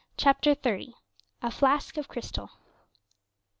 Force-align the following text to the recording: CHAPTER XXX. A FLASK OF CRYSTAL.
CHAPTER 0.17 0.55
XXX. 0.55 0.93
A 1.43 1.51
FLASK 1.51 1.95
OF 1.97 2.07
CRYSTAL. 2.07 2.49